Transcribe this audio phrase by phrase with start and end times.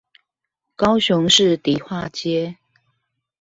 [0.75, 2.57] 高雄市迪化街